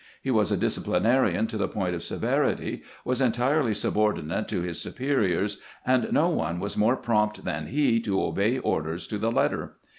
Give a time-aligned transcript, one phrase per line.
[0.23, 4.89] He was a disciplinarian to the point of severity, was entirely subordinate to his su
[4.89, 9.75] periors, and no one was more prompt than he to obey orders to the letter.